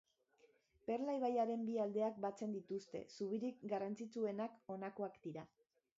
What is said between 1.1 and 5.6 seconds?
ibaiaren bi aldeak batzen dituzten zubirik garrantzitsuenak honakoak dira.